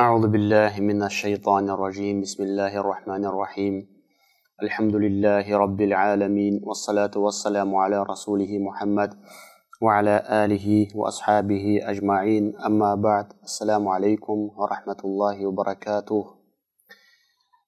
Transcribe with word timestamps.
أعوذ 0.00 0.28
بالله 0.32 0.80
من 0.80 1.02
الشيطان 1.02 1.70
الرجيم 1.70 2.20
بسم 2.24 2.42
الله 2.42 2.72
الرحمن 2.80 3.24
الرحيم 3.24 3.74
الحمد 4.62 4.94
لله 4.96 5.44
رب 5.44 5.80
العالمين 5.80 6.64
والصلاة 6.64 7.10
والسلام 7.16 7.74
على 7.74 8.02
رسوله 8.02 8.48
محمد 8.58 9.10
وعلى 9.82 10.24
آله 10.44 10.88
وأصحابه 10.94 11.80
أجمعين 11.84 12.56
أما 12.56 12.94
بعد 12.94 13.26
السلام 13.44 13.88
عليكم 13.88 14.38
ورحمة 14.56 15.00
الله 15.04 15.46
وبركاته 15.46 16.24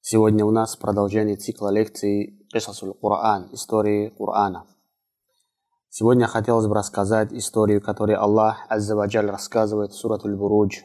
Сегодня 0.01 0.46
у 0.46 0.51
нас 0.51 0.75
продолжение 0.77 1.37
цикла 1.37 1.69
лекций 1.69 2.46
Кисасуль 2.51 2.95
Кур'ан, 2.95 3.51
истории 3.53 4.09
Корана. 4.09 4.64
Сегодня 5.91 6.27
хотелось 6.27 6.67
бы 6.67 6.75
рассказать 6.75 7.30
историю, 7.35 7.83
которую 7.83 8.19
Аллах 8.23 8.64
Аззаваджаль 8.71 9.29
рассказывает 9.29 9.93
в 9.93 9.96
Суратуль 9.96 10.35
Бурудж. 10.35 10.80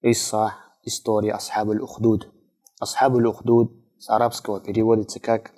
Исса, 0.00 0.54
история 0.84 1.32
Асхабуль 1.32 1.80
Ухдуд. 1.80 2.32
Асхабуль 2.78 3.26
Ухдуд 3.26 3.72
с 3.98 4.08
арабского 4.08 4.60
переводится 4.60 5.18
как 5.18 5.50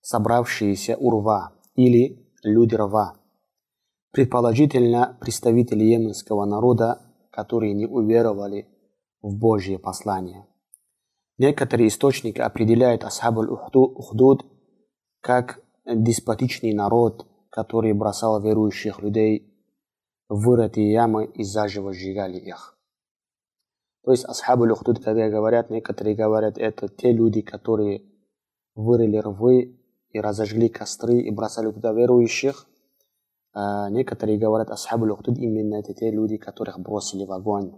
«собравшиеся 0.00 0.96
урва» 0.96 1.52
или 1.74 2.26
«люди 2.42 2.74
рва». 2.74 3.18
Предположительно, 4.12 5.18
представители 5.20 5.84
йеменского 5.84 6.46
народа, 6.46 7.02
которые 7.30 7.74
не 7.74 7.84
уверовали 7.84 8.66
в 9.20 9.36
Божье 9.36 9.78
послание. 9.78 10.46
Некоторые 11.36 11.88
источники 11.88 12.40
определяют 12.40 13.04
Асхабуль 13.04 13.50
Ухдуд 13.50 14.46
как 15.20 15.62
деспотичный 15.84 16.72
народ, 16.72 17.26
который 17.50 17.92
бросал 17.92 18.40
верующих 18.40 19.00
людей 19.00 19.54
в 20.30 20.46
вырытые 20.46 20.92
ямы 20.92 21.26
и 21.26 21.42
заживо 21.42 21.92
сжигали 21.92 22.38
их. 22.38 22.79
То 24.02 24.12
есть 24.12 24.24
Асхабуль 24.24 24.72
Ухдуд, 24.72 25.02
когда 25.02 25.28
говорят, 25.28 25.70
некоторые 25.70 26.16
говорят, 26.16 26.56
это 26.56 26.88
те 26.88 27.12
люди, 27.12 27.42
которые 27.42 28.02
вырыли 28.74 29.18
рвы 29.18 29.78
и 30.10 30.20
разожгли 30.20 30.68
костры 30.68 31.20
и 31.20 31.30
бросали 31.30 31.70
туда 31.70 31.92
верующих. 31.92 32.66
А 33.52 33.90
некоторые 33.90 34.38
говорят, 34.38 34.70
Асхабуль 34.70 35.10
Ухдуд 35.10 35.38
именно 35.38 35.76
это 35.76 35.92
те 35.92 36.10
люди, 36.10 36.36
которых 36.36 36.78
бросили 36.80 37.24
в 37.24 37.32
огонь. 37.32 37.72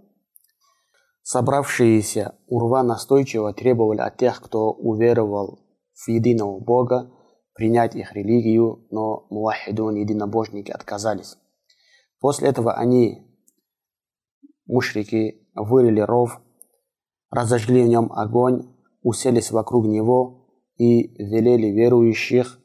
Собравшиеся 1.23 2.35
урва 2.49 2.83
настойчиво 2.83 3.53
требовали 3.53 4.01
от 4.01 4.17
тех, 4.17 4.41
кто 4.41 4.73
уверовал 4.73 5.61
в 5.95 6.09
единого 6.09 6.59
Бога, 6.59 7.13
принять 7.55 7.95
их 7.95 8.13
религию, 8.13 8.87
но 8.91 9.27
муахидун, 9.31 9.95
единобожники, 9.95 10.71
отказались. 10.71 11.37
После 12.21 12.49
этого 12.49 12.75
они, 12.75 13.32
мушрики, 14.67 15.47
вырыли 15.55 16.01
ров, 16.01 16.41
разожгли 17.31 17.83
в 17.83 17.89
нем 17.89 18.13
огонь, 18.13 18.75
уселись 19.03 19.51
вокруг 19.51 19.87
него 19.87 20.49
и 20.77 21.09
велели 21.23 21.69
верующих 21.69 22.59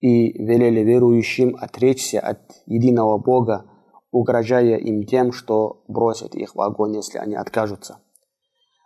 и 0.00 0.32
велели 0.42 0.80
верующим 0.80 1.56
отречься 1.60 2.20
от 2.20 2.40
единого 2.66 3.18
Бога 3.18 3.70
угрожая 4.10 4.76
им 4.76 5.04
тем, 5.06 5.32
что 5.32 5.84
бросят 5.88 6.34
их 6.34 6.54
в 6.54 6.60
огонь, 6.60 6.96
если 6.96 7.18
они 7.18 7.36
откажутся. 7.36 7.98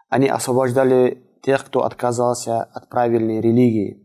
Они 0.08 0.28
освобождали 0.28 1.22
тех, 1.42 1.64
кто 1.64 1.84
отказался 1.84 2.62
от 2.62 2.88
правильной 2.88 3.40
религии, 3.40 4.00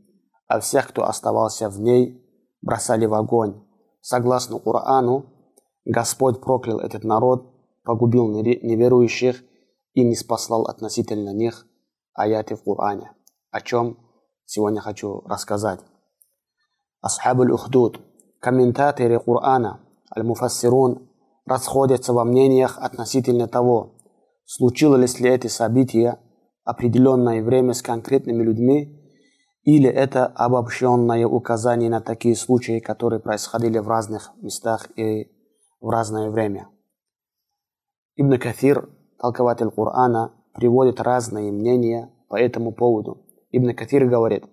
а 0.48 0.60
всех, 0.60 0.88
кто 0.88 1.06
оставался 1.06 1.70
в 1.70 1.80
ней, 1.80 2.26
бросали 2.62 3.06
в 3.06 3.14
огонь. 3.14 3.62
Согласно 4.02 4.60
Корану, 4.60 5.26
Господь 5.86 6.42
проклял 6.42 6.80
этот 6.80 7.04
народ, 7.04 7.54
погубил 7.90 8.30
неверующих 8.30 9.42
и 9.96 10.04
не 10.04 10.16
спаслал 10.16 10.66
относительно 10.66 11.34
них 11.34 11.66
аяты 12.14 12.56
в 12.56 12.62
Коране, 12.62 13.14
о 13.50 13.62
чем 13.62 13.98
сегодня 14.46 14.80
хочу 14.80 15.22
рассказать. 15.22 15.80
Асхабуль 17.02 17.52
Ухдуд, 17.52 18.00
комментаторы 18.40 19.20
Корана, 19.20 19.80
Аль-Муфассирун, 20.16 21.10
расходятся 21.48 22.14
во 22.14 22.26
мнениях 22.26 22.78
относительно 22.78 23.48
того, 23.48 23.96
случилось 24.46 25.20
ли 25.20 25.28
это 25.28 25.50
событие 25.50 26.20
определенное 26.64 27.42
время 27.42 27.74
с 27.74 27.82
конкретными 27.82 28.44
людьми, 28.44 29.02
или 29.64 29.90
это 29.90 30.28
обобщенное 30.28 31.26
указание 31.26 31.90
на 31.90 32.02
такие 32.02 32.36
случаи, 32.36 32.82
которые 32.82 33.20
происходили 33.20 33.80
в 33.80 33.88
разных 33.88 34.32
местах 34.44 34.90
и 34.96 35.32
в 35.82 35.90
разное 35.90 36.30
время. 36.30 36.70
Ибн 38.22 38.38
Кафир, 38.38 38.90
толкователь 39.18 39.72
Корана, 39.72 40.34
приводит 40.54 41.00
разные 41.00 41.54
мнения 41.54 42.12
по 42.28 42.36
этому 42.36 42.74
поводу. 42.74 43.26
Ибн 43.52 43.74
Кафир 43.74 44.08
говорит, 44.08 44.44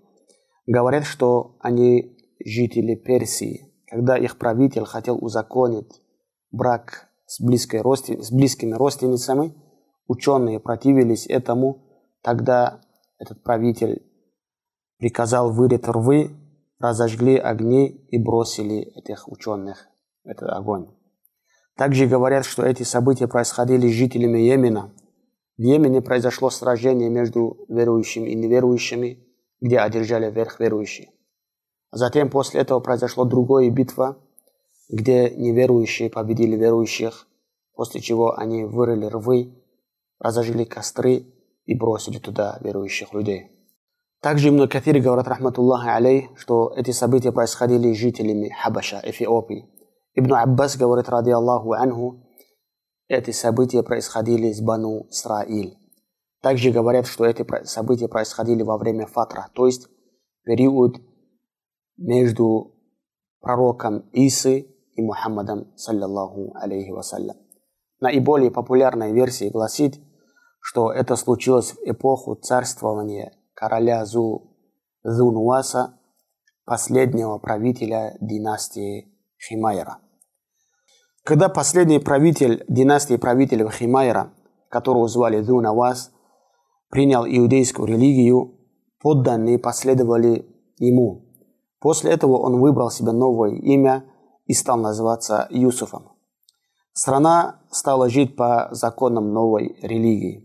говорят, 0.68 1.02
что 1.02 1.56
они 1.58 2.16
жители 2.44 2.94
Персии, 2.94 3.74
когда 3.88 4.16
их 4.16 4.38
правитель 4.38 4.84
хотел 4.84 5.18
узаконить 5.20 6.00
брак 6.52 7.08
с, 7.26 7.40
близкой 7.40 7.82
родствен... 7.82 8.22
с 8.22 8.30
близкими 8.30 8.72
родственницами. 8.72 9.52
Ученые 10.06 10.60
противились 10.60 11.26
этому. 11.26 11.82
Тогда 12.22 12.80
этот 13.18 13.42
правитель 13.42 14.00
приказал 14.98 15.52
вырыть 15.52 15.88
рвы, 15.88 16.30
разожгли 16.78 17.36
огни 17.36 17.88
и 17.88 18.22
бросили 18.22 18.82
этих 18.96 19.26
ученых 19.26 19.88
этот 20.22 20.50
огонь. 20.50 20.95
Также 21.76 22.06
говорят, 22.06 22.44
что 22.44 22.64
эти 22.64 22.82
события 22.82 23.28
происходили 23.28 23.88
с 23.88 23.94
жителями 23.94 24.38
Йемена. 24.38 24.92
В 25.58 25.62
Йемене 25.62 26.00
произошло 26.02 26.50
сражение 26.50 27.08
между 27.10 27.64
верующими 27.68 28.30
и 28.30 28.34
неверующими, 28.34 29.26
где 29.60 29.78
одержали 29.78 30.30
верх 30.30 30.60
верующие. 30.60 31.10
Затем 31.92 32.30
после 32.30 32.60
этого 32.60 32.80
произошло 32.80 33.24
другое 33.24 33.70
битва 33.70 34.18
где 34.88 35.30
неверующие 35.30 36.10
победили 36.10 36.56
верующих, 36.56 37.26
после 37.74 38.00
чего 38.00 38.38
они 38.38 38.64
вырыли 38.64 39.06
рвы, 39.06 39.54
разожгли 40.18 40.64
костры 40.64 41.26
и 41.64 41.74
бросили 41.74 42.18
туда 42.18 42.58
верующих 42.62 43.12
людей. 43.12 43.50
Также 44.20 44.48
Ибн 44.48 44.68
Кафир 44.68 44.98
говорит, 45.00 45.28
рахматуллахи 45.28 45.88
алей, 45.88 46.30
что 46.36 46.72
эти 46.76 46.90
события 46.90 47.32
происходили 47.32 47.92
с 47.92 47.98
жителями 47.98 48.48
Хабаша, 48.48 49.00
Эфиопии. 49.04 49.68
Ибн 50.16 50.32
Аббас 50.32 50.78
говорит, 50.78 51.10
ради 51.10 51.30
Аллаху 51.30 51.72
анху, 51.72 52.26
эти 53.06 53.32
события 53.32 53.82
происходили 53.82 54.50
с 54.50 54.62
Бану 54.62 55.06
Исраиль. 55.10 55.76
Также 56.40 56.70
говорят, 56.70 57.06
что 57.06 57.26
эти 57.26 57.46
события 57.64 58.08
происходили 58.08 58.62
во 58.62 58.78
время 58.78 59.06
фатра, 59.06 59.50
то 59.54 59.66
есть 59.66 59.88
период 60.42 60.96
между 61.98 62.74
пророком 63.40 64.08
Исы 64.12 64.66
и 64.94 65.02
Мухаммадом, 65.02 65.76
саллиллаху 65.76 66.54
алейхи 66.56 66.90
вассалям. 66.90 67.36
Наиболее 68.00 68.50
популярная 68.50 69.12
версия 69.12 69.50
гласит, 69.50 70.00
что 70.60 70.92
это 70.92 71.16
случилось 71.16 71.72
в 71.72 71.78
эпоху 71.84 72.36
царствования 72.36 73.32
короля 73.52 74.06
Зу 74.06 74.56
Зунуаса, 75.02 76.00
последнего 76.64 77.38
правителя 77.38 78.16
династии 78.20 79.12
Химайра. 79.38 79.98
Когда 81.26 81.50
последний 81.50 81.98
правитель 81.98 82.64
династии 82.68 83.16
правителей 83.16 83.68
Химайра, 83.68 84.32
которого 84.70 85.08
звали 85.08 85.42
Зунавас, 85.42 86.10
принял 86.88 87.26
иудейскую 87.26 87.86
религию, 87.86 88.54
подданные 89.02 89.58
последовали 89.58 90.46
ему. 90.78 91.26
После 91.80 92.12
этого 92.12 92.38
он 92.38 92.60
выбрал 92.60 92.90
себе 92.90 93.12
новое 93.12 93.50
имя– 93.50 94.04
и 94.46 94.54
стал 94.54 94.78
называться 94.78 95.46
Юсуфом. 95.50 96.12
Страна 96.92 97.60
стала 97.70 98.08
жить 98.08 98.36
по 98.36 98.68
законам 98.70 99.32
новой 99.32 99.76
религии. 99.82 100.44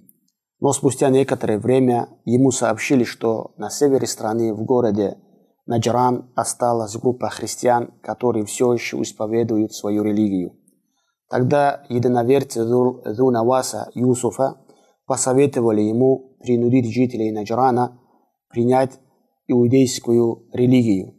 Но 0.60 0.74
спустя 0.74 1.10
некоторое 1.10 1.58
время 1.58 2.10
ему 2.26 2.52
сообщили, 2.52 3.04
что 3.04 3.54
на 3.58 3.70
севере 3.70 4.06
страны, 4.06 4.54
в 4.54 4.64
городе 4.64 5.18
Наджран, 5.66 6.32
осталась 6.36 6.98
группа 6.98 7.30
христиан, 7.30 7.94
которые 8.04 8.46
все 8.46 8.74
еще 8.74 9.02
исповедуют 9.02 9.74
свою 9.74 10.04
религию. 10.04 10.54
Тогда 11.32 11.86
единоверцы 11.88 12.66
Зунаваса 12.66 13.90
Юсуфа 13.94 14.58
посоветовали 15.06 15.80
ему 15.80 16.36
принудить 16.42 16.94
жителей 16.94 17.32
Наджрана 17.32 17.98
принять 18.50 19.00
иудейскую 19.48 20.50
религию. 20.52 21.16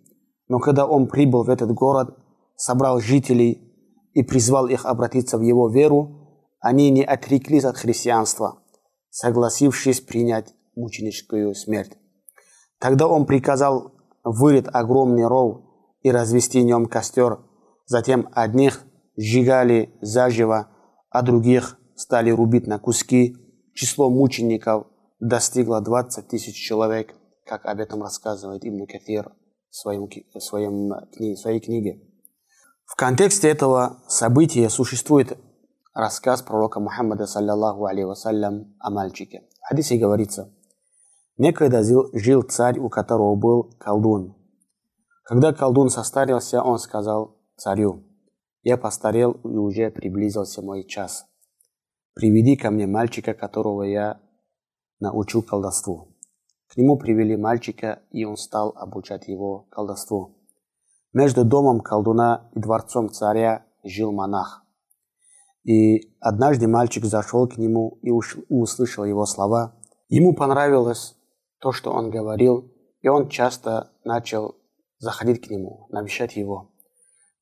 Но 0.48 0.58
когда 0.58 0.86
он 0.86 1.06
прибыл 1.06 1.44
в 1.44 1.48
этот 1.48 1.72
город, 1.72 2.18
собрал 2.56 3.00
жителей 3.00 3.72
и 4.12 4.22
призвал 4.22 4.66
их 4.66 4.84
обратиться 4.84 5.38
в 5.38 5.40
его 5.40 5.70
веру, 5.70 6.44
они 6.60 6.90
не 6.90 7.02
отреклись 7.02 7.64
от 7.64 7.78
христианства, 7.78 8.58
согласившись 9.08 10.02
принять 10.02 10.52
мученическую 10.76 11.54
смерть. 11.54 11.96
Тогда 12.78 13.08
он 13.08 13.24
приказал 13.24 13.94
вырыть 14.24 14.66
огромный 14.70 15.26
ров 15.26 15.62
и 16.02 16.10
развести 16.10 16.60
в 16.60 16.66
нем 16.66 16.84
костер. 16.84 17.38
Затем 17.86 18.28
одних 18.32 18.84
сжигали 19.16 19.92
заживо, 20.00 20.68
а 21.10 21.22
других 21.22 21.78
стали 21.94 22.30
рубить 22.30 22.66
на 22.66 22.78
куски, 22.78 23.36
число 23.74 24.10
мучеников 24.10 24.86
достигло 25.20 25.80
20 25.80 26.28
тысяч 26.28 26.56
человек, 26.56 27.14
как 27.46 27.66
об 27.66 27.78
этом 27.78 28.02
рассказывает 28.02 28.64
Ибн 28.64 28.86
Кафир 28.86 29.32
в, 29.70 29.76
своем, 29.76 30.08
в, 30.34 30.40
своем, 30.40 30.88
в 30.88 31.36
своей 31.36 31.60
книге. 31.60 32.02
В 32.84 32.96
контексте 32.96 33.48
этого 33.48 34.02
события 34.08 34.68
существует 34.68 35.38
рассказ 35.94 36.42
пророка 36.42 36.80
Мухаммада, 36.80 37.26
саллиллаху 37.26 37.80
вассалям, 38.06 38.74
о 38.80 38.90
мальчике. 38.90 39.44
В 39.60 39.68
хадисе 39.68 39.96
говорится, 39.96 40.52
некогда 41.38 41.82
жил 42.12 42.42
царь, 42.42 42.78
у 42.78 42.88
которого 42.88 43.34
был 43.34 43.74
колдун. 43.78 44.36
Когда 45.24 45.52
колдун 45.52 45.88
состарился, 45.88 46.62
он 46.62 46.78
сказал 46.78 47.38
царю, 47.56 48.04
я 48.62 48.76
постарел 48.76 49.32
и 49.32 49.56
уже 49.56 49.90
приблизился 49.90 50.62
мой 50.62 50.84
час. 50.84 51.26
Приведи 52.14 52.56
ко 52.56 52.70
мне 52.70 52.86
мальчика, 52.86 53.34
которого 53.34 53.82
я 53.82 54.20
научу 55.00 55.42
колдовству. 55.42 56.08
К 56.68 56.76
нему 56.76 56.96
привели 56.96 57.36
мальчика, 57.36 58.02
и 58.10 58.24
он 58.24 58.36
стал 58.36 58.72
обучать 58.76 59.28
его 59.28 59.66
колдовству. 59.70 60.38
Между 61.12 61.44
домом 61.44 61.80
колдуна 61.80 62.50
и 62.54 62.60
дворцом 62.60 63.10
царя 63.10 63.66
жил 63.84 64.12
монах. 64.12 64.64
И 65.64 66.16
однажды 66.20 66.66
мальчик 66.68 67.04
зашел 67.04 67.46
к 67.46 67.56
нему 67.58 67.98
и 68.02 68.10
услышал 68.10 69.04
его 69.04 69.26
слова. 69.26 69.76
Ему 70.08 70.34
понравилось 70.34 71.16
то, 71.60 71.72
что 71.72 71.92
он 71.92 72.10
говорил, 72.10 72.70
и 73.00 73.08
он 73.08 73.28
часто 73.28 73.92
начал 74.04 74.56
заходить 74.98 75.46
к 75.46 75.50
нему, 75.50 75.86
навещать 75.90 76.36
его. 76.36 76.71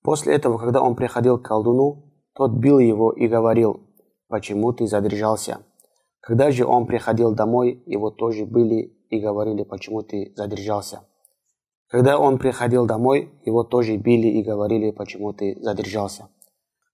После 0.02 0.34
этого, 0.34 0.58
когда 0.58 0.82
он 0.82 0.96
приходил 0.96 1.38
к 1.38 1.46
колдуну, 1.46 2.04
тот 2.34 2.52
бил 2.52 2.78
его 2.78 3.12
и 3.12 3.28
говорил, 3.28 3.80
«Почему 4.28 4.72
ты 4.72 4.86
задержался?» 4.86 5.58
Когда 6.20 6.50
же 6.50 6.66
он 6.66 6.86
приходил 6.86 7.34
домой, 7.34 7.82
его 7.86 8.10
тоже 8.10 8.46
были 8.46 8.94
и 9.10 9.20
говорили, 9.20 9.62
«Почему 9.62 10.02
ты 10.02 10.32
задержался?» 10.36 11.00
Когда 11.88 12.18
он 12.18 12.38
приходил 12.38 12.86
домой, 12.86 13.32
его 13.44 13.64
тоже 13.64 13.96
били 13.96 14.28
и 14.28 14.42
говорили, 14.42 14.90
«Почему 14.90 15.32
ты 15.32 15.58
задержался?» 15.60 16.28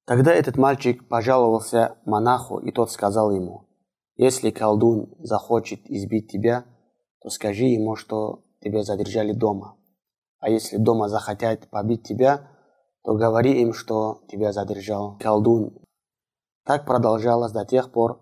Тогда 0.06 0.32
этот 0.32 0.56
мальчик 0.56 1.06
пожаловался 1.08 1.96
монаху, 2.06 2.58
и 2.58 2.70
тот 2.72 2.90
сказал 2.90 3.30
ему, 3.30 3.68
«Если 4.16 4.50
колдун 4.50 5.14
захочет 5.18 5.80
избить 5.84 6.30
тебя, 6.30 6.64
то 7.20 7.28
скажи 7.28 7.64
ему, 7.64 7.96
что 7.96 8.44
тебя 8.60 8.82
задержали 8.82 9.32
дома. 9.32 9.76
А 10.38 10.48
если 10.48 10.76
дома 10.76 11.08
захотят 11.08 11.68
побить 11.68 12.04
тебя, 12.04 12.48
то 13.06 13.14
говори 13.14 13.62
им, 13.62 13.72
что 13.72 14.22
тебя 14.28 14.52
задержал 14.52 15.16
колдун. 15.20 15.78
Так 16.64 16.84
продолжалось 16.84 17.52
до 17.52 17.64
тех 17.64 17.92
пор, 17.92 18.18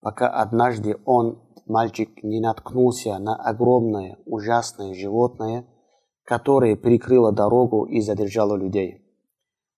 пока 0.00 0.28
однажды 0.28 0.96
он, 1.04 1.42
мальчик, 1.66 2.22
не 2.22 2.38
наткнулся 2.38 3.18
на 3.18 3.34
огромное, 3.34 4.16
ужасное 4.26 4.94
животное, 4.94 5.66
которое 6.22 6.76
перекрыло 6.76 7.32
дорогу 7.32 7.84
и 7.86 8.00
задержало 8.00 8.54
людей. 8.54 9.02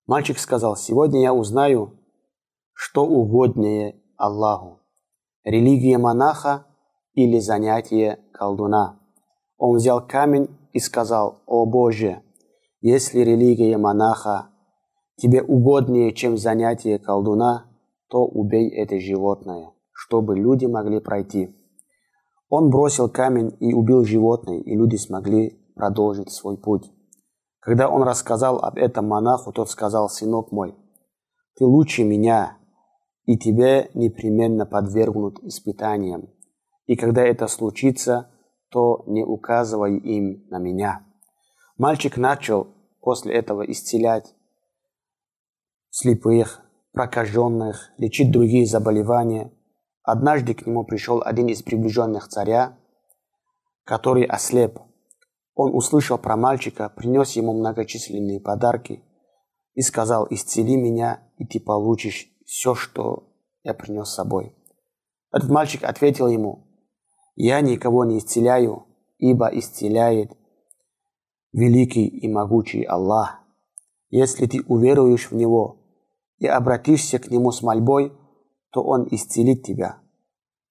Мальчик 0.06 0.38
сказал, 0.38 0.76
сегодня 0.76 1.22
я 1.22 1.32
узнаю, 1.32 1.98
что 2.74 3.06
угоднее 3.06 3.98
Аллаху. 4.18 4.80
Религия 5.42 5.96
монаха 5.96 6.66
или 7.14 7.38
занятие 7.38 8.18
колдуна. 8.34 9.00
Он 9.56 9.78
взял 9.78 10.06
камень 10.06 10.54
и 10.74 10.80
сказал, 10.80 11.40
о 11.46 11.64
Боже, 11.64 12.22
если 12.82 13.20
религия 13.20 13.78
монаха 13.78 14.49
тебе 15.20 15.42
угоднее, 15.42 16.12
чем 16.12 16.38
занятие 16.38 16.98
колдуна, 16.98 17.66
то 18.08 18.24
убей 18.24 18.68
это 18.70 18.98
животное, 18.98 19.72
чтобы 19.92 20.36
люди 20.36 20.64
могли 20.66 20.98
пройти. 20.98 21.54
Он 22.48 22.70
бросил 22.70 23.08
камень 23.08 23.54
и 23.60 23.74
убил 23.74 24.04
животное, 24.04 24.58
и 24.58 24.74
люди 24.74 24.96
смогли 24.96 25.60
продолжить 25.76 26.32
свой 26.32 26.56
путь. 26.56 26.90
Когда 27.60 27.88
он 27.88 28.02
рассказал 28.02 28.58
об 28.58 28.76
этом 28.76 29.06
монаху, 29.08 29.52
тот 29.52 29.70
сказал, 29.70 30.08
«Сынок 30.08 30.50
мой, 30.50 30.74
ты 31.56 31.64
лучше 31.64 32.02
меня, 32.02 32.56
и 33.26 33.36
тебе 33.36 33.90
непременно 33.94 34.66
подвергнут 34.66 35.38
испытаниям. 35.44 36.30
И 36.86 36.96
когда 36.96 37.22
это 37.22 37.46
случится, 37.46 38.30
то 38.70 39.04
не 39.06 39.22
указывай 39.22 39.98
им 39.98 40.46
на 40.48 40.58
меня». 40.58 41.04
Мальчик 41.76 42.16
начал 42.16 42.68
после 43.00 43.34
этого 43.34 43.62
исцелять 43.70 44.34
слепых, 45.90 46.62
прокаженных, 46.92 47.90
лечить 47.98 48.30
другие 48.30 48.66
заболевания. 48.66 49.52
Однажды 50.02 50.54
к 50.54 50.66
нему 50.66 50.84
пришел 50.84 51.22
один 51.24 51.48
из 51.48 51.62
приближенных 51.62 52.28
царя, 52.28 52.78
который 53.84 54.24
ослеп. 54.24 54.78
Он 55.54 55.74
услышал 55.74 56.16
про 56.16 56.36
мальчика, 56.36 56.88
принес 56.88 57.32
ему 57.32 57.52
многочисленные 57.52 58.40
подарки 58.40 59.02
и 59.74 59.82
сказал, 59.82 60.26
исцели 60.30 60.76
меня, 60.76 61.22
и 61.36 61.46
ты 61.46 61.60
получишь 61.60 62.28
все, 62.46 62.74
что 62.74 63.28
я 63.62 63.74
принес 63.74 64.08
с 64.08 64.14
собой. 64.14 64.54
Этот 65.32 65.50
мальчик 65.50 65.84
ответил 65.84 66.28
ему, 66.28 66.66
я 67.36 67.60
никого 67.60 68.04
не 68.04 68.18
исцеляю, 68.18 68.86
ибо 69.18 69.48
исцеляет 69.48 70.36
великий 71.52 72.06
и 72.06 72.28
могучий 72.28 72.82
Аллах. 72.82 73.40
Если 74.08 74.46
ты 74.46 74.62
уверуешь 74.66 75.30
в 75.30 75.34
Него, 75.34 75.79
и 76.40 76.46
обратишься 76.46 77.18
к 77.18 77.30
Нему 77.30 77.52
с 77.52 77.62
мольбой, 77.62 78.12
то 78.72 78.82
Он 78.82 79.06
исцелит 79.10 79.62
тебя. 79.62 79.98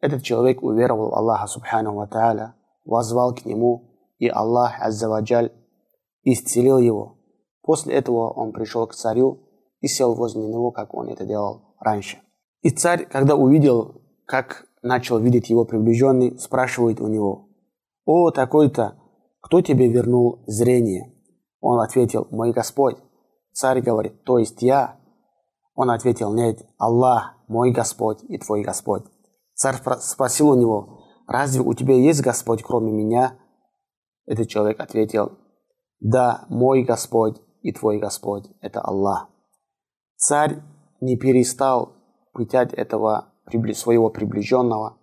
Этот 0.01 0.23
человек 0.23 0.61
уверовал 0.63 1.11
в 1.11 1.15
Аллаха 1.15 1.47
Субхану 1.47 1.93
Ва 1.93 2.07
Тааля, 2.07 2.55
возвал 2.85 3.33
к 3.33 3.45
Нему, 3.45 3.89
и 4.17 4.27
Аллах 4.27 4.81
Аззаваджаль 4.81 5.53
исцелил 6.23 6.79
его. 6.79 7.17
После 7.61 7.93
этого 7.93 8.31
он 8.31 8.51
пришел 8.51 8.87
к 8.87 8.95
царю 8.95 9.47
и 9.79 9.87
сел 9.87 10.15
возле 10.15 10.45
него, 10.45 10.71
как 10.71 10.93
он 10.93 11.07
это 11.09 11.25
делал 11.25 11.75
раньше. 11.79 12.17
И 12.61 12.71
царь, 12.71 13.05
когда 13.05 13.35
увидел, 13.35 14.01
как 14.25 14.65
начал 14.81 15.19
видеть 15.19 15.49
его 15.49 15.65
приближенный, 15.65 16.37
спрашивает 16.39 16.99
у 16.99 17.07
него, 17.07 17.49
«О, 18.05 18.31
такой-то, 18.31 18.99
кто 19.39 19.61
тебе 19.61 19.87
вернул 19.87 20.43
зрение?» 20.47 21.13
Он 21.61 21.79
ответил, 21.79 22.27
«Мой 22.31 22.51
Господь». 22.51 22.97
Царь 23.53 23.81
говорит, 23.81 24.23
«То 24.23 24.39
есть 24.39 24.61
я?» 24.61 24.98
Он 25.79 25.91
ответил, 25.91 26.33
нет, 26.33 26.67
Аллах, 26.77 27.37
мой 27.47 27.71
Господь 27.71 28.21
и 28.27 28.37
твой 28.37 28.63
Господь. 28.63 29.03
Царь 29.53 29.77
спросил 30.01 30.49
у 30.49 30.55
него, 30.55 31.05
разве 31.25 31.61
у 31.61 31.73
тебя 31.73 31.93
есть 31.93 32.21
Господь, 32.21 32.63
кроме 32.63 32.91
меня? 32.91 33.39
Этот 34.25 34.49
человек 34.49 34.81
ответил, 34.81 35.37
да, 36.01 36.43
мой 36.49 36.83
Господь 36.83 37.37
и 37.61 37.71
твой 37.71 37.97
Господь– 37.97 38.43
это 38.61 38.81
Аллах. 38.81 39.29
Царь 40.17 40.61
не 40.99 41.15
перестал 41.15 41.93
пытать 42.33 42.73
этого 42.73 43.29
своего 43.73 44.09
приближенного, 44.09 44.97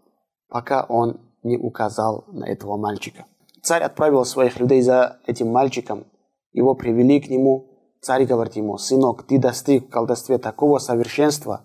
пока 0.50 0.84
он 0.84 1.22
не 1.42 1.56
указал 1.56 2.26
на 2.28 2.44
этого 2.44 2.76
мальчика. 2.76 3.24
Царь 3.62 3.82
отправил 3.82 4.26
своих 4.26 4.60
людей 4.60 4.82
за 4.82 5.20
этим 5.26 5.48
мальчиком, 5.48 6.04
его 6.52 6.74
привели 6.74 7.18
к 7.18 7.30
нему– 7.30 7.65
Царь 8.06 8.24
говорит 8.24 8.54
ему, 8.54 8.78
сынок, 8.78 9.26
ты 9.26 9.36
достиг 9.36 9.88
в 9.88 9.90
колдовстве 9.90 10.38
такого 10.38 10.78
совершенства, 10.78 11.64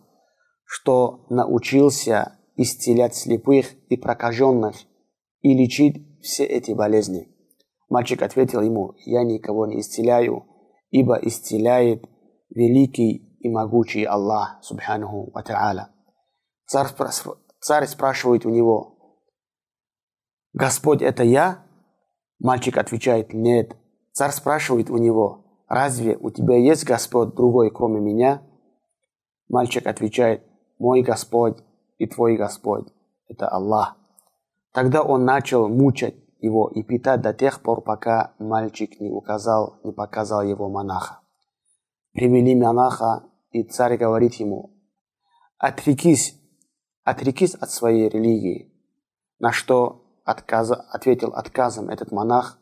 что 0.65 1.27
научился 1.29 2.39
исцелять 2.55 3.13
слепых 3.13 3.67
и 3.89 3.95
прокаженных 3.95 4.75
и 5.41 5.53
лечить 5.53 6.19
все 6.23 6.43
эти 6.43 6.71
болезни. 6.71 7.27
Мальчик 7.89 8.23
ответил 8.23 8.61
ему, 8.61 8.95
я 9.05 9.23
никого 9.23 9.67
не 9.67 9.81
исцеляю, 9.81 10.47
ибо 10.89 11.13
исцеляет 11.21 12.09
великий 12.49 13.37
и 13.39 13.47
могучий 13.47 14.03
Аллах, 14.03 14.57
субханаху 14.63 15.31
ва 15.31 15.91
царь 16.65 17.85
спрашивает 17.85 18.47
у 18.47 18.49
него, 18.49 18.97
Господь 20.53 21.03
это 21.03 21.21
я? 21.21 21.63
Мальчик 22.39 22.79
отвечает, 22.79 23.31
нет. 23.31 23.77
Царь 24.13 24.31
спрашивает 24.31 24.89
у 24.89 24.97
него, 24.97 25.50
разве 25.73 26.17
у 26.17 26.29
тебя 26.31 26.57
есть 26.57 26.83
Господь 26.83 27.33
другой, 27.33 27.71
кроме 27.71 28.01
меня? 28.01 28.41
Мальчик 29.47 29.87
отвечает, 29.87 30.43
мой 30.77 31.01
Господь 31.01 31.57
и 31.97 32.07
твой 32.07 32.35
Господь– 32.35 32.87
это 33.29 33.47
Аллах. 33.47 33.95
Тогда 34.73 35.01
он 35.01 35.23
начал 35.23 35.69
мучать 35.69 36.15
его 36.39 36.67
и 36.67 36.83
питать 36.83 37.21
до 37.21 37.33
тех 37.33 37.61
пор, 37.61 37.81
пока 37.81 38.33
мальчик 38.37 38.99
не 38.99 39.09
указал, 39.09 39.79
не 39.83 39.93
показал 39.93 40.41
его 40.41 40.69
монаха. 40.69 41.19
Привели 42.11 42.53
монаха, 42.53 43.23
и 43.51 43.63
царь 43.63 43.95
говорит 43.97 44.33
ему, 44.35 44.71
отрекись, 45.57 46.35
отрекись 47.03 47.55
от 47.55 47.71
своей 47.71 48.09
религии. 48.09 48.73
На 49.39 49.53
что 49.53 50.03
отказа, 50.25 50.75
ответил 50.75 51.29
отказом 51.29 51.89
этот 51.89 52.11
монах, 52.11 52.59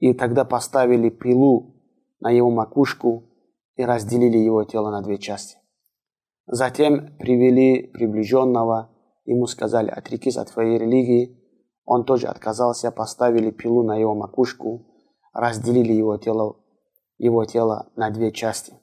и 0.00 0.12
тогда 0.12 0.44
поставили 0.44 1.08
пилу 1.08 1.75
на 2.20 2.30
его 2.30 2.50
макушку 2.50 3.24
и 3.76 3.84
разделили 3.84 4.38
его 4.38 4.64
тело 4.64 4.90
на 4.90 5.02
две 5.02 5.18
части. 5.18 5.58
Затем 6.46 7.16
привели 7.18 7.88
приближенного 7.88 8.96
ему 9.26 9.46
сказали, 9.46 9.90
отрекись 9.90 10.36
от 10.36 10.52
твоей 10.52 10.78
религии, 10.78 11.42
он 11.84 12.04
тоже 12.04 12.26
отказался, 12.28 12.90
поставили 12.90 13.50
пилу 13.50 13.82
на 13.82 13.96
его 13.96 14.14
макушку, 14.14 14.86
разделили 15.32 15.92
его 15.92 16.16
тело, 16.16 16.56
его 17.18 17.44
тело 17.44 17.90
на 17.96 18.10
две 18.10 18.32
части. 18.32 18.74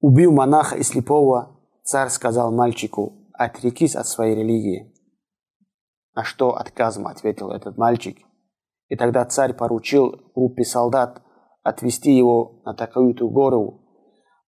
Убил 0.00 0.32
монаха 0.32 0.76
и 0.76 0.82
слепого, 0.82 1.60
царь 1.84 2.08
сказал 2.08 2.52
мальчику, 2.52 3.28
отрекись 3.32 3.96
от 3.96 4.06
своей 4.06 4.34
религии. 4.34 4.94
На 6.14 6.24
что 6.24 6.56
отказом 6.56 7.06
ответил 7.06 7.50
этот 7.50 7.78
мальчик. 7.78 8.18
И 8.88 8.96
тогда 8.96 9.24
царь 9.24 9.54
поручил 9.54 10.20
группе 10.34 10.64
солдат 10.64 11.22
отвести 11.62 12.12
его 12.12 12.60
на 12.64 12.74
такую-то 12.74 13.28
гору, 13.28 13.80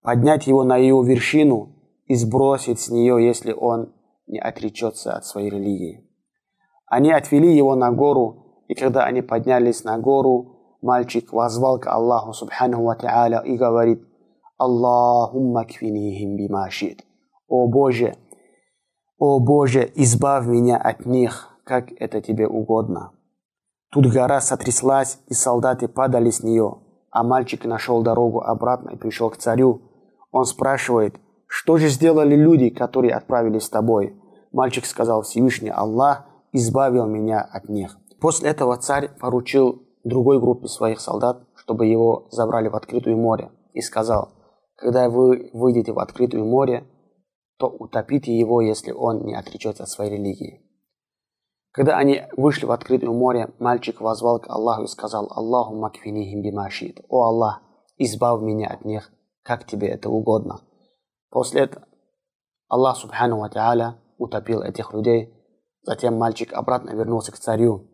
поднять 0.01 0.47
его 0.47 0.63
на 0.63 0.77
ее 0.77 1.01
вершину 1.03 1.75
и 2.05 2.15
сбросить 2.15 2.79
с 2.79 2.89
нее, 2.89 3.25
если 3.25 3.51
он 3.53 3.93
не 4.27 4.39
отречется 4.39 5.13
от 5.13 5.25
своей 5.25 5.49
религии. 5.49 6.07
Они 6.87 7.11
отвели 7.11 7.55
его 7.55 7.75
на 7.75 7.91
гору, 7.91 8.63
и 8.67 8.75
когда 8.75 9.05
они 9.05 9.21
поднялись 9.21 9.83
на 9.83 9.97
гору, 9.97 10.77
мальчик 10.81 11.33
возвал 11.33 11.79
к 11.79 11.87
Аллаху 11.87 12.33
Субханаху 12.33 12.83
Ва 12.83 12.97
Та'аля 12.99 13.43
и 13.43 13.57
говорит, 13.57 14.03
Аллахумма 14.57 15.65
кфинихим 15.65 16.37
бимашит. 16.37 17.03
О 17.47 17.67
Боже, 17.67 18.15
о 19.17 19.39
Боже, 19.39 19.91
избавь 19.95 20.45
меня 20.45 20.77
от 20.77 21.05
них, 21.05 21.49
как 21.63 21.91
это 21.99 22.21
тебе 22.21 22.47
угодно. 22.47 23.11
Тут 23.91 24.07
гора 24.07 24.41
сотряслась, 24.41 25.19
и 25.27 25.33
солдаты 25.33 25.87
падали 25.87 26.29
с 26.29 26.43
нее, 26.43 26.79
а 27.15 27.23
мальчик 27.23 27.63
нашел 27.63 28.01
дорогу 28.01 28.41
обратно 28.41 28.89
и 28.89 28.97
пришел 28.97 29.29
к 29.29 29.37
царю. 29.37 29.83
Он 30.31 30.43
спрашивает, 30.43 31.15
что 31.47 31.77
же 31.77 31.87
сделали 31.87 32.35
люди, 32.35 32.69
которые 32.69 33.13
отправились 33.13 33.63
с 33.63 33.69
тобой? 33.69 34.21
Мальчик 34.51 34.85
сказал, 34.85 35.21
Всевышний 35.21 35.69
Аллах 35.69 36.25
избавил 36.51 37.05
меня 37.07 37.39
от 37.39 37.69
них. 37.69 37.97
После 38.19 38.49
этого 38.49 38.75
царь 38.75 39.09
поручил 39.17 39.81
другой 40.03 40.41
группе 40.41 40.67
своих 40.67 40.99
солдат, 40.99 41.41
чтобы 41.55 41.85
его 41.85 42.27
забрали 42.31 42.67
в 42.67 42.75
открытое 42.75 43.15
море, 43.15 43.49
и 43.71 43.79
сказал, 43.79 44.33
когда 44.75 45.09
вы 45.09 45.51
выйдете 45.53 45.93
в 45.93 45.99
открытое 45.99 46.43
море, 46.43 46.85
то 47.57 47.67
утопите 47.67 48.37
его, 48.37 48.59
если 48.59 48.91
он 48.91 49.23
не 49.23 49.35
отречется 49.35 49.83
от 49.83 49.89
своей 49.89 50.17
религии. 50.17 50.64
Когда 51.75 51.97
они 51.97 52.23
вышли 52.37 52.65
в 52.65 52.71
открытое 52.71 53.09
море, 53.09 53.49
мальчик 53.59 53.99
возвал 53.99 54.39
к 54.39 54.49
Аллаху 54.49 54.83
и 54.83 54.87
сказал, 54.87 55.27
Аллаху 55.29 55.75
макфинихим 55.75 56.41
бимашит. 56.41 57.01
О 57.09 57.23
Аллах, 57.23 57.61
избавь 57.97 58.41
меня 58.41 58.69
от 58.69 58.85
них, 58.85 59.11
как 59.43 59.67
тебе 59.67 59.89
это 59.89 60.09
угодно. 60.09 60.61
После 61.29 61.63
этого 61.63 61.85
Аллах 62.69 62.95
Субхану 62.95 63.39
Ва 63.39 63.49
Та'аля 63.53 63.95
утопил 64.17 64.61
этих 64.61 64.93
людей. 64.93 65.33
Затем 65.81 66.17
мальчик 66.17 66.53
обратно 66.53 66.91
вернулся 66.91 67.33
к 67.33 67.37
царю. 67.37 67.89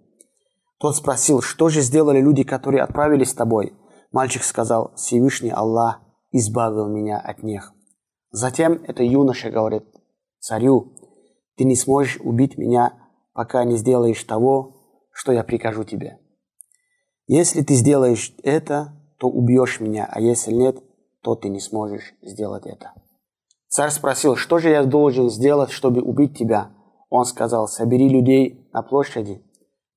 Тот 0.79 0.95
спросил, 0.95 1.41
что 1.41 1.69
же 1.69 1.81
сделали 1.81 2.21
люди, 2.21 2.43
которые 2.43 2.83
отправились 2.83 3.31
с 3.31 3.35
тобой? 3.35 3.73
Мальчик 4.11 4.43
сказал, 4.43 4.93
Всевышний 4.95 5.49
Аллах 5.49 6.01
избавил 6.29 6.87
меня 6.87 7.19
от 7.19 7.41
них. 7.41 7.73
Затем 8.29 8.83
это 8.87 9.01
юноша 9.01 9.49
говорит 9.49 9.85
царю, 10.39 10.93
ты 11.57 11.63
не 11.63 11.75
сможешь 11.75 12.19
убить 12.23 12.59
меня, 12.59 12.93
пока 13.33 13.63
не 13.63 13.77
сделаешь 13.77 14.23
того, 14.23 14.75
что 15.11 15.31
я 15.31 15.43
прикажу 15.43 15.83
тебе. 15.83 16.19
Если 17.27 17.61
ты 17.61 17.75
сделаешь 17.75 18.35
это, 18.43 18.93
то 19.19 19.27
убьешь 19.27 19.79
меня, 19.79 20.09
а 20.11 20.19
если 20.19 20.51
нет, 20.51 20.77
то 21.21 21.35
ты 21.35 21.49
не 21.49 21.59
сможешь 21.59 22.13
сделать 22.21 22.65
это. 22.65 22.93
Царь 23.67 23.91
спросил, 23.91 24.35
что 24.35 24.57
же 24.57 24.69
я 24.69 24.83
должен 24.83 25.29
сделать, 25.29 25.71
чтобы 25.71 26.01
убить 26.01 26.37
тебя? 26.37 26.71
Он 27.09 27.25
сказал, 27.25 27.67
собери 27.67 28.09
людей 28.09 28.69
на 28.73 28.81
площади, 28.81 29.41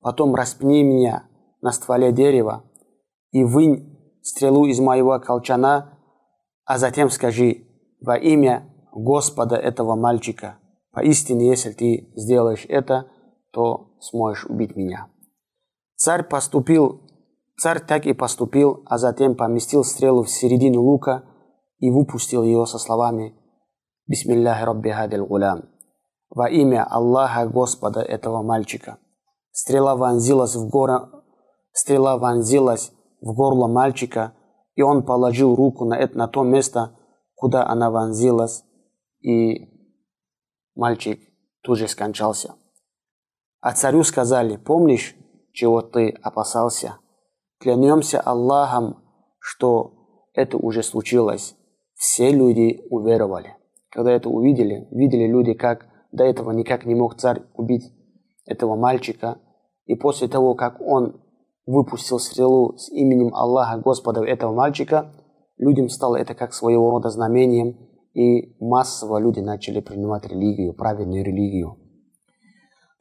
потом 0.00 0.34
распни 0.34 0.82
меня 0.82 1.24
на 1.60 1.72
стволе 1.72 2.12
дерева 2.12 2.64
и 3.30 3.42
вынь 3.42 4.18
стрелу 4.22 4.66
из 4.66 4.78
моего 4.78 5.18
колчана, 5.18 5.98
а 6.64 6.78
затем 6.78 7.10
скажи 7.10 7.66
во 8.00 8.16
имя 8.16 8.70
Господа 8.92 9.56
этого 9.56 9.96
мальчика. 9.96 10.58
Поистине, 10.92 11.48
если 11.48 11.72
ты 11.72 12.12
сделаешь 12.14 12.66
это, 12.68 13.06
то 13.54 13.94
сможешь 14.00 14.44
убить 14.46 14.74
меня. 14.76 15.08
Царь 15.94 16.24
поступил, 16.24 17.00
царь 17.56 17.80
так 17.80 18.04
и 18.04 18.12
поступил, 18.12 18.82
а 18.86 18.98
затем 18.98 19.36
поместил 19.36 19.84
стрелу 19.84 20.24
в 20.24 20.30
середину 20.30 20.82
лука 20.82 21.24
и 21.78 21.88
выпустил 21.88 22.42
ее 22.42 22.66
со 22.66 22.78
словами 22.78 23.34
Бисмилляхи 24.08 24.64
Рабби 24.64 24.90
Хадил 24.90 25.26
Гулям. 25.26 25.68
Во 26.30 26.50
имя 26.50 26.84
Аллаха 26.84 27.46
Господа 27.46 28.00
этого 28.00 28.42
мальчика. 28.42 28.98
Стрела 29.52 29.94
вонзилась 29.94 30.56
в, 30.56 30.68
горо... 30.68 31.22
Стрела 31.70 32.18
вонзилась 32.18 32.90
в 33.20 33.32
горло 33.34 33.68
мальчика, 33.68 34.34
и 34.74 34.82
он 34.82 35.04
положил 35.04 35.54
руку 35.54 35.84
на, 35.84 35.94
это, 35.94 36.18
на 36.18 36.26
то 36.26 36.42
место, 36.42 36.98
куда 37.36 37.64
она 37.66 37.90
вонзилась, 37.92 38.64
и 39.20 39.68
мальчик 40.74 41.20
тут 41.62 41.78
же 41.78 41.86
скончался. 41.86 42.56
А 43.64 43.72
царю 43.72 44.02
сказали, 44.02 44.58
помнишь, 44.58 45.16
чего 45.52 45.80
ты 45.80 46.10
опасался? 46.22 46.98
Клянемся 47.58 48.20
Аллахом, 48.20 48.98
что 49.38 49.94
это 50.34 50.58
уже 50.58 50.82
случилось. 50.82 51.56
Все 51.94 52.30
люди 52.30 52.82
уверовали. 52.90 53.56
Когда 53.88 54.12
это 54.12 54.28
увидели, 54.28 54.86
видели 54.90 55.26
люди, 55.26 55.54
как 55.54 55.86
до 56.12 56.24
этого 56.24 56.50
никак 56.50 56.84
не 56.84 56.94
мог 56.94 57.16
царь 57.16 57.40
убить 57.54 57.90
этого 58.44 58.76
мальчика. 58.76 59.38
И 59.86 59.94
после 59.94 60.28
того, 60.28 60.54
как 60.54 60.78
он 60.82 61.22
выпустил 61.64 62.18
стрелу 62.18 62.76
с 62.76 62.90
именем 62.90 63.34
Аллаха, 63.34 63.78
Господа 63.78 64.22
этого 64.24 64.52
мальчика, 64.52 65.14
людям 65.56 65.88
стало 65.88 66.16
это 66.16 66.34
как 66.34 66.52
своего 66.52 66.90
рода 66.90 67.08
знамением, 67.08 67.78
и 68.12 68.62
массово 68.62 69.16
люди 69.16 69.40
начали 69.40 69.80
принимать 69.80 70.26
религию, 70.26 70.74
правильную 70.74 71.24
религию. 71.24 71.78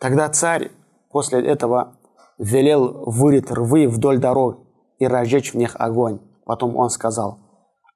Тогда 0.04 0.28
царь 0.28 0.70
после 1.12 1.40
этого 1.40 1.98
велел 2.38 3.06
вырыть 3.06 3.50
рвы 3.50 3.88
вдоль 3.88 4.20
дорог 4.20 4.58
и 5.00 5.08
разжечь 5.08 5.54
в 5.54 5.58
них 5.58 5.78
огонь. 5.80 6.20
Потом 6.46 6.76
он 6.76 6.90
сказал, 6.90 7.40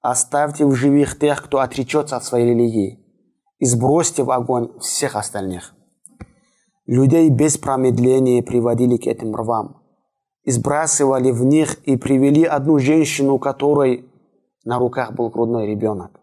Оставьте 0.01 0.65
в 0.65 0.73
живых 0.73 1.19
тех, 1.19 1.43
кто 1.43 1.59
отречется 1.59 2.15
от 2.15 2.23
своей 2.23 2.51
религии, 2.51 3.05
и 3.59 3.65
сбросьте 3.65 4.23
в 4.23 4.31
огонь 4.31 4.69
всех 4.79 5.17
остальных. 5.17 5.73
Людей 6.85 7.29
без 7.29 7.57
промедления 7.57 8.41
приводили 8.41 8.95
к 8.95 9.05
этим 9.05 9.35
рвам, 9.35 9.81
и 10.43 10.51
сбрасывали 10.51 11.31
в 11.31 11.43
них 11.43 11.75
и 11.83 11.97
привели 11.97 12.45
одну 12.45 12.79
женщину, 12.79 13.33
у 13.33 13.39
которой 13.39 14.09
на 14.63 14.79
руках 14.79 15.11
был 15.11 15.27
грудной 15.29 15.67
ребенок. 15.67 16.21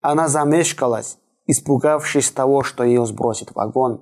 Она 0.00 0.28
замешкалась, 0.28 1.18
испугавшись 1.46 2.30
того, 2.30 2.62
что 2.62 2.84
ее 2.84 3.04
сбросит 3.06 3.56
в 3.56 3.58
огонь. 3.58 3.98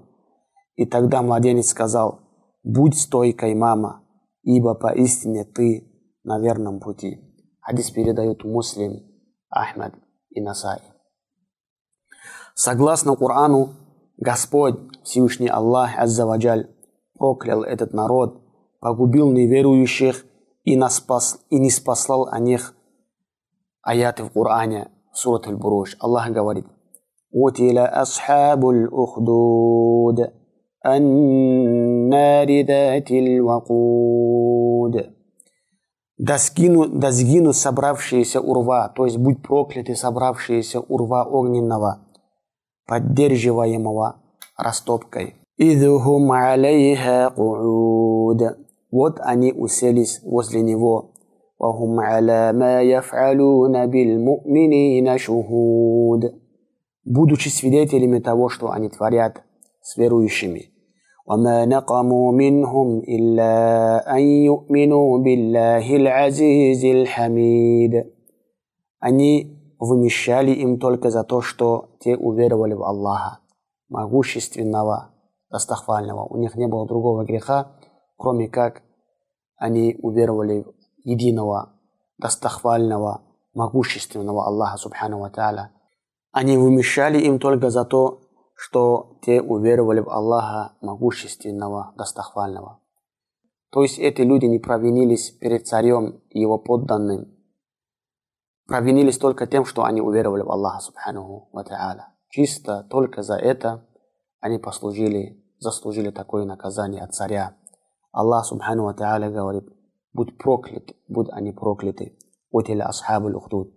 И 0.74 0.86
тогда 0.86 1.22
младенец 1.22 1.68
сказал, 1.68 2.20
«Будь 2.62 2.98
стойкой, 2.98 3.54
мама, 3.54 4.02
ибо 4.42 4.74
поистине 4.74 5.44
ты 5.44 5.90
на 6.24 6.38
верном 6.38 6.80
пути». 6.80 7.20
Хадис 7.60 7.90
передают 7.90 8.44
муслим, 8.44 9.02
Ахмед 9.48 9.94
и 10.30 10.40
Насай. 10.40 10.80
Согласно 12.54 13.16
Корану, 13.16 13.70
Господь, 14.16 14.78
Всевышний 15.04 15.48
Аллах 15.48 15.98
Аззаваджаль, 15.98 16.68
проклял 17.14 17.62
этот 17.62 17.92
народ, 17.92 18.42
погубил 18.80 19.30
неверующих 19.30 20.24
и, 20.64 20.76
нас 20.76 21.04
и 21.50 21.58
не 21.58 21.70
спаслал 21.70 22.28
о 22.28 22.38
них 22.38 22.74
аяты 23.82 24.24
в 24.24 24.30
Коране, 24.30 24.90
сурат 25.12 25.46
аль-Буруш. 25.46 25.96
Аллах 26.00 26.30
говорит, 26.30 26.66
«Утиля 27.30 27.86
асхабуль 27.86 28.86
ухдуд». 28.86 30.32
النار 30.85 32.61
ذات 32.61 33.11
الوقود 33.11 35.17
да, 36.19 36.39
скину, 36.39 36.87
да 36.87 37.11
сгину 37.11 37.53
собравшиеся 37.53 38.41
урва, 38.41 38.91
то 38.95 39.05
есть 39.05 39.17
будь 39.17 39.43
прокляты 39.43 39.95
собравшиеся 39.95 40.79
урва 40.79 41.23
огненного, 41.23 42.07
поддерживаемого 42.87 44.15
растопкой. 44.57 45.35
Идхум 45.57 46.31
алейха 46.31 47.33
Вот 48.89 49.19
они 49.19 49.53
уселись 49.53 50.21
возле 50.23 50.61
него. 50.61 51.11
وهم 51.59 51.99
على 51.99 52.53
ما 52.53 52.81
يفعلون 52.81 53.85
بالمؤمنين 53.85 55.17
شهود 55.17 56.47
будучи 57.05 57.47
свидетелями 57.47 58.19
того, 58.19 58.49
что 58.49 58.71
они 58.71 58.89
творят 58.89 59.43
с 59.81 59.97
верующими. 59.97 60.70
وما 61.27 61.65
نقموا 61.65 62.31
منهم 62.31 62.99
إلا 62.99 63.51
أن 64.15 64.21
يؤمنوا 64.21 65.17
بالله 65.17 65.95
العزيز 65.95 66.85
الحميد 66.85 68.17
Они 68.99 69.57
вымещали 69.79 70.51
им 70.51 70.79
только 70.79 71.11
за 71.11 71.23
то, 71.23 71.41
что 71.41 71.89
те 71.99 72.17
уверовали 72.17 72.73
в 72.73 72.83
Аллаха, 72.83 73.39
могущественного, 73.89 75.11
достохвального. 75.51 76.25
У 76.25 76.37
них 76.37 76.55
не 76.55 76.67
было 76.67 76.87
другого 76.87 77.23
греха, 77.23 77.73
кроме 78.17 78.49
как 78.49 78.81
они 79.55 79.95
уверовали 80.01 80.63
в 80.63 80.73
единого, 81.03 81.73
достохвального, 82.17 83.21
могущественного 83.53 84.47
Аллаха 84.47 84.77
Субхану 84.77 85.19
Ва 85.19 85.29
Тааля. 85.29 85.71
Они 86.31 86.57
вымещали 86.57 87.19
им 87.19 87.39
только 87.39 87.69
за 87.69 87.85
то, 87.85 88.20
что 88.62 89.18
те 89.22 89.42
уверовали 89.42 89.98
в 89.98 90.08
Аллаха 90.08 90.76
могущественного, 90.80 91.94
достохвального. 91.96 92.78
То 93.72 93.82
есть 93.82 93.98
эти 93.98 94.22
люди 94.22 94.44
не 94.46 94.60
провинились 94.60 95.32
перед 95.32 95.66
царем 95.66 96.22
и 96.30 96.38
его 96.38 96.58
подданным. 96.58 97.36
Провинились 98.68 99.18
только 99.18 99.48
тем, 99.48 99.64
что 99.64 99.82
они 99.82 100.00
уверовали 100.00 100.42
в 100.42 100.50
Аллаха 100.52 100.78
Субхану 100.78 101.48
Ва. 101.52 102.14
Чисто 102.28 102.86
только 102.88 103.22
за 103.22 103.34
это 103.34 103.84
они 104.38 104.58
послужили, 104.58 105.44
заслужили 105.58 106.10
такое 106.10 106.44
наказание 106.44 107.02
от 107.02 107.14
царя. 107.14 107.56
Аллах 108.12 108.46
Субхану 108.46 108.84
Ва 108.84 108.92
говорит, 108.92 109.64
будь 110.12 110.38
проклят, 110.38 110.92
будь 111.08 111.30
они 111.32 111.50
прокляты. 111.50 112.16
Утиля 112.52 112.84
асхабу 112.84 113.28
лухдуд. 113.28 113.74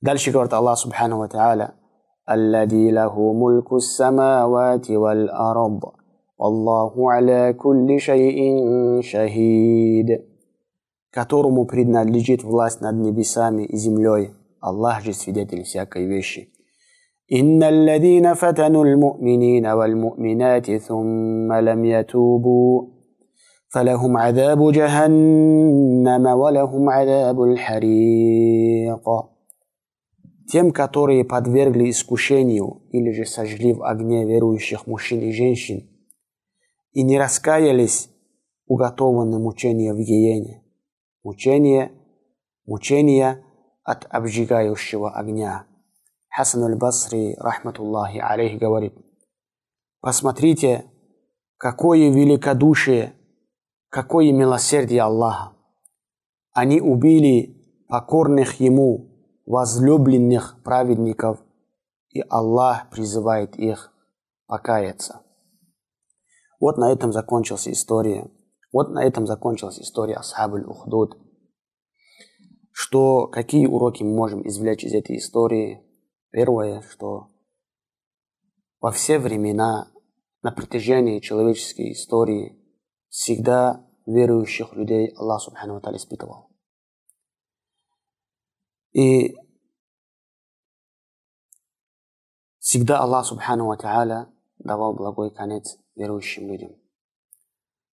Дальше 0.00 0.30
говорит 0.30 0.54
Аллах 0.54 0.78
Субхану 0.78 1.18
Ва 1.18 1.74
الذي 2.29 2.91
له 2.91 3.33
ملك 3.33 3.73
السماوات 3.73 4.91
والأرض 4.91 5.79
والله 6.39 7.11
على 7.11 7.53
كل 7.53 7.99
شيء 7.99 8.39
شهيد 9.01 10.29
которому 11.11 11.65
принадлежит 11.65 12.43
власть 12.43 12.81
над 12.81 12.95
небесами 12.95 13.63
и 13.63 13.75
землей. 13.77 14.35
Аллах 14.61 15.03
же 15.03 15.13
свидетель 15.13 15.63
всякой 15.63 16.05
вещи. 16.05 16.49
إن 17.31 17.63
الذين 17.63 18.33
فتنوا 18.33 18.85
المؤمنين 18.85 19.65
والمؤمنات 19.67 20.71
ثم 20.71 21.53
لم 21.53 21.85
يتوبوا 21.85 22.81
فلهم 23.69 24.17
عذاب 24.17 24.71
جهنم 24.71 26.25
ولهم 26.27 26.89
عذاب 26.89 27.43
الحريق 27.43 29.09
Тем, 30.46 30.72
которые 30.72 31.24
подвергли 31.24 31.90
искушению 31.90 32.82
или 32.90 33.12
же 33.12 33.24
сожгли 33.24 33.72
в 33.72 33.82
огне 33.82 34.26
верующих 34.26 34.86
мужчин 34.86 35.20
и 35.20 35.32
женщин 35.32 35.88
и 36.92 37.02
не 37.02 37.18
раскаялись, 37.18 38.10
уготованы 38.66 39.38
мучения 39.38 39.92
в 39.92 39.98
гиене. 39.98 40.62
Мучение, 41.22 41.92
мучение 42.66 43.44
от 43.82 44.06
обжигающего 44.08 45.10
огня. 45.10 45.66
Хасан 46.28 46.64
аль-Басри, 46.64 47.36
рахматуллахи 47.38 48.18
алейх, 48.18 48.58
говорит, 48.58 48.94
посмотрите, 50.00 50.84
какое 51.56 52.10
великодушие, 52.10 53.14
какое 53.88 54.32
милосердие 54.32 55.02
Аллаха. 55.02 55.52
Они 56.52 56.80
убили 56.80 57.84
покорных 57.88 58.60
Ему, 58.60 59.13
возлюбленных 59.46 60.62
праведников, 60.62 61.42
и 62.10 62.20
Аллах 62.28 62.90
призывает 62.90 63.56
их 63.56 63.92
покаяться. 64.46 65.22
Вот 66.60 66.78
на 66.78 66.92
этом 66.92 67.12
закончилась 67.12 67.68
история. 67.68 68.30
Вот 68.72 68.90
на 68.90 69.04
этом 69.04 69.26
закончилась 69.26 69.78
история 69.78 70.14
Асхабуль 70.14 70.64
Ухдуд. 70.64 71.18
Что, 72.72 73.28
какие 73.28 73.66
уроки 73.66 74.02
мы 74.02 74.14
можем 74.14 74.46
извлечь 74.46 74.84
из 74.84 74.94
этой 74.94 75.18
истории? 75.18 75.82
Первое, 76.30 76.82
что 76.82 77.28
во 78.80 78.90
все 78.90 79.18
времена, 79.18 79.88
на 80.42 80.50
протяжении 80.50 81.20
человеческой 81.20 81.92
истории, 81.92 82.58
всегда 83.08 83.86
верующих 84.06 84.74
людей 84.74 85.14
Аллах 85.16 85.42
Субхану 85.42 85.80
Ва 85.80 85.96
испытывал. 85.96 86.53
И 88.94 89.34
всегда 92.60 93.00
Аллах 93.00 93.26
Субхану 93.26 93.66
Ва 93.66 93.76
Та'аля 93.76 94.32
давал 94.58 94.94
благой 94.94 95.34
конец 95.34 95.76
верующим 95.96 96.46
людям. 96.46 96.76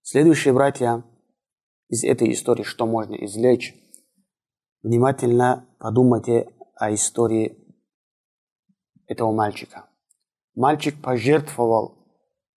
Следующие 0.04 0.54
братья, 0.54 1.04
из 1.90 2.04
этой 2.04 2.32
истории 2.32 2.64
что 2.64 2.86
можно 2.86 3.16
извлечь? 3.16 3.76
Внимательно 4.84 5.68
подумайте 5.80 6.54
о 6.76 6.94
истории 6.94 7.58
этого 9.08 9.32
мальчика. 9.32 9.90
Мальчик 10.54 11.02
пожертвовал 11.02 11.98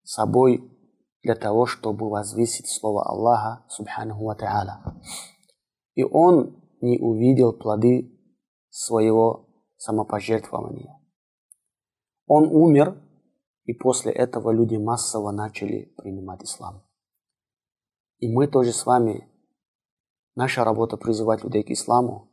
собой 0.02 0.70
для 1.22 1.34
того, 1.34 1.64
чтобы 1.64 2.10
возвысить 2.10 2.68
слово 2.68 3.04
Аллаха, 3.04 3.64
Субханаху 3.70 4.24
Ва. 4.26 5.00
И 5.94 6.04
он 6.04 6.62
не 6.82 6.98
увидел 6.98 7.54
плоды 7.54 8.13
своего 8.74 9.48
самопожертвования. 9.76 11.00
Он 12.26 12.48
умер, 12.48 13.00
и 13.66 13.72
после 13.72 14.10
этого 14.10 14.50
люди 14.50 14.74
массово 14.74 15.30
начали 15.30 15.94
принимать 15.96 16.42
ислам. 16.42 16.82
И 18.18 18.28
мы 18.28 18.48
тоже 18.48 18.72
с 18.72 18.84
вами, 18.84 19.30
наша 20.34 20.64
работа 20.64 20.96
призывать 20.96 21.44
людей 21.44 21.62
к 21.62 21.70
исламу, 21.70 22.32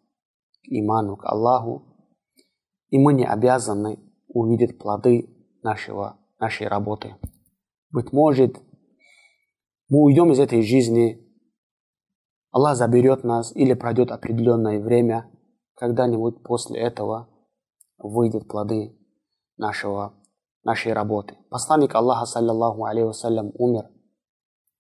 к 0.63 0.67
иману, 0.67 1.15
к 1.15 1.25
Аллаху, 1.25 1.84
и 2.89 2.97
мы 2.97 3.13
не 3.13 3.25
обязаны 3.25 3.99
увидеть 4.27 4.80
плоды 4.80 5.30
нашего, 5.62 6.17
нашей 6.39 6.67
работы. 6.67 7.17
Быть 7.91 8.12
может, 8.12 8.58
мы 9.89 10.01
уйдем 10.01 10.32
из 10.32 10.39
этой 10.39 10.63
жизни, 10.63 11.23
Аллах 12.49 12.77
заберет 12.77 13.23
нас 13.23 13.56
или 13.56 13.75
пройдет 13.75 14.10
определенное 14.10 14.80
время– 14.80 15.30
когда-нибудь 15.82 16.44
после 16.44 16.80
этого 16.80 17.28
выйдут 17.98 18.48
плоды 18.48 18.96
нашего, 19.58 20.13
нашей 20.63 20.94
работы. 20.94 21.36
Посланник 21.50 21.96
Аллаха, 21.96 22.28
саллиллаху 22.28 22.86
алейхи 22.86 23.08
вассалям, 23.08 23.52
умер 23.56 23.89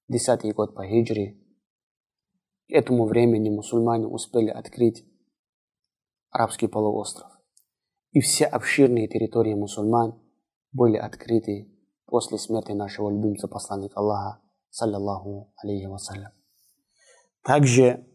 десятый 0.07 0.51
год 0.51 0.75
по 0.75 0.85
хиджре. 0.85 1.39
К 2.67 2.73
этому 2.73 3.07
времени 3.07 3.49
мусульмане 3.49 4.05
успели 4.05 4.49
открыть 4.49 5.03
арабский 6.29 6.67
полуостров. 6.67 7.31
И 8.11 8.19
все 8.19 8.45
обширные 8.45 9.07
территории 9.07 9.55
мусульман 9.55 10.21
были 10.71 10.97
открыты 10.97 11.75
после 12.05 12.37
смерти 12.37 12.73
нашего 12.73 13.09
любимца 13.09 13.47
посланника 13.47 13.99
Аллаха, 13.99 14.39
саллиллаху 14.69 15.51
алейхи 15.63 15.87
вассалям. 15.87 16.31
Также, 17.43 18.05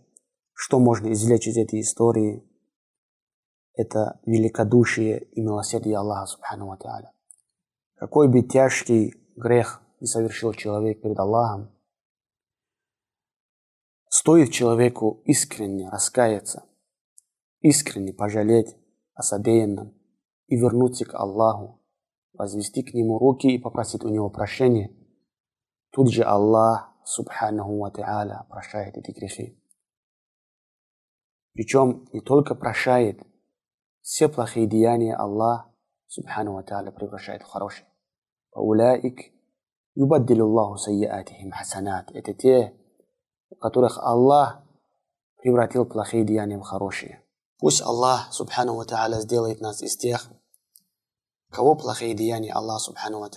что 0.53 0.79
можно 0.79 1.11
извлечь 1.11 1.49
из 1.49 1.57
этой 1.57 1.81
истории– 1.81 2.49
это 3.77 4.21
великодушие 4.25 5.23
и 5.23 5.41
милосердие 5.41 5.99
Аллаха 5.99 6.27
Субхану 6.27 6.67
Ва. 6.67 7.13
Какой 7.95 8.29
бы 8.29 8.43
тяжкий 8.43 9.15
грех 9.37 9.83
не 10.01 10.07
совершил 10.07 10.53
человек 10.55 11.03
перед 11.03 11.19
Аллахом, 11.19 11.71
стоит 14.09 14.51
человеку 14.51 15.23
искренне 15.27 15.89
раскаяться, 15.91 16.65
искренне 17.61 18.13
пожалеть 18.13 18.77
о 19.15 19.23
содеянном 19.23 19.95
и 20.47 20.57
вернуться 20.57 21.05
к 21.05 21.15
Аллаху, 21.15 21.83
возвести 22.33 22.83
к 22.83 22.95
Нему 22.95 23.19
руки 23.19 23.49
и 23.49 23.59
попросить 23.59 24.05
у 24.05 24.09
Него 24.09 24.31
прощения, 24.31 24.91
тут 25.91 26.11
же 26.11 26.23
Аллах, 26.23 26.93
Субханаху 27.05 27.79
Ва 27.79 28.47
прощает 28.49 28.97
эти 28.97 29.13
грехи. 29.13 29.63
Причем 31.53 32.09
не 32.13 32.21
только 32.21 32.55
прощает, 32.55 33.23
все 34.07 34.29
плохие 34.29 34.69
деяния 34.69 35.17
Аллах, 35.17 35.67
Субхану 36.07 36.55
Ва 36.55 36.63
Та'аля, 36.63 36.93
превращает 36.93 37.43
в 37.43 37.47
хорошие. 37.47 37.89
Улаик 38.53 39.33
юбаддилу 39.97 40.45
Аллаху 40.45 40.77
сайятихим 40.77 41.51
хасанат. 41.51 42.13
Это 42.13 42.33
те, 42.33 42.73
у 43.51 43.57
которых 43.57 43.99
Аллах 43.99 44.63
превратил 45.43 45.85
плохие 45.87 46.25
деяния 46.25 46.57
в 46.57 46.63
хорошие. 46.63 47.21
Пусть 47.59 47.83
Аллах, 47.83 48.33
Субхану 48.33 48.77
Ва 48.77 48.85
Та'аля, 48.85 49.19
сделает 49.19 49.61
нас 49.61 49.83
из 49.83 49.97
тех, 49.97 50.31
кого 51.51 51.75
плохие 51.75 52.15
деяния 52.15 52.53
Аллах, 52.53 52.81
Субхану 52.81 53.19
Ва 53.19 53.29